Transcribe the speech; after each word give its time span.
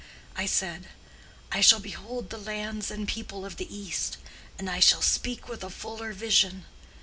I 0.35 0.47
said, 0.47 0.87
I 1.51 1.61
shall 1.61 1.79
behold 1.79 2.31
the 2.31 2.39
lands 2.39 2.89
and 2.89 3.07
people 3.07 3.45
of 3.45 3.57
the 3.57 3.71
East, 3.71 4.17
and 4.57 4.67
I 4.67 4.79
shall 4.79 5.03
speak 5.03 5.47
with 5.47 5.63
a 5.63 5.69
fuller 5.69 6.11
vision. 6.11 6.65